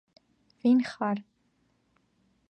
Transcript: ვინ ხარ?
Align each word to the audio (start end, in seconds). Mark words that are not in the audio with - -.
ვინ 0.61 0.79
ხარ? 0.89 1.17